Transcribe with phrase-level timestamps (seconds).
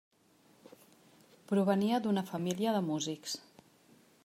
[1.51, 3.39] Provenia d'una família de músics.